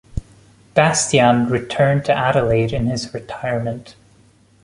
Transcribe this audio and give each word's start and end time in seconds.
Bastyan 0.73 1.47
returned 1.51 2.05
to 2.05 2.11
Adelaide 2.17 2.73
in 2.73 2.87
his 2.87 3.13
retirement. 3.13 3.95